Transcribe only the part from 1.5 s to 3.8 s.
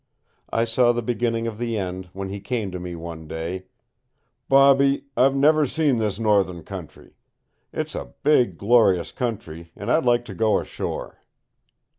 the end when he said to me one day: